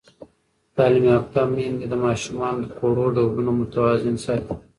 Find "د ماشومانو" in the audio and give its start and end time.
1.89-2.59